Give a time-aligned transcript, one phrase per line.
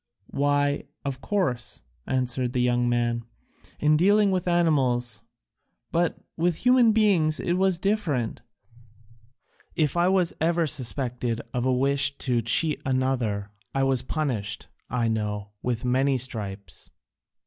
[0.31, 3.23] "Why, of course," answered the young man,
[3.79, 5.21] "in dealing with animals,
[5.91, 8.41] but with human beings it was different;
[9.75, 15.07] if I was ever suspected of a wish to cheat another, I was punished, I
[15.07, 16.89] know, with many stripes."